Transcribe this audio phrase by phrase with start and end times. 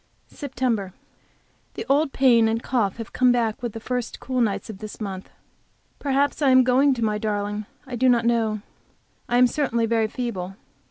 [0.31, 0.61] SEPT.
[1.75, 4.99] The old pain and cough have come back with the first cool nights of this
[4.99, 5.29] month.
[5.99, 8.63] Perhaps I am going to my darling I do not know
[9.29, 10.55] I am certainly very feeble.